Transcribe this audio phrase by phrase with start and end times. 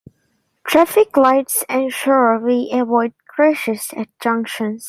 [0.65, 4.79] Traffic lights ensure we avoid crashes at junctions.